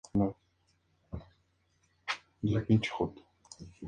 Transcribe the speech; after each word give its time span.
Avalle-Arce, 0.15 0.35
Juan 2.41 2.63
Bautista, 2.67 3.03
ed. 3.61 3.67